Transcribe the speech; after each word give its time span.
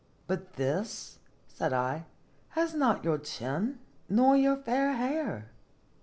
"But 0.27 0.53
this," 0.53 1.19
said 1.47 1.73
I," 1.73 2.07
has 2.57 2.73
not 2.73 3.03
your 3.03 3.19
chin, 3.19 3.77
nor 4.09 4.35
your 4.35 4.57
fair 4.57 4.93
hair." 4.93 5.51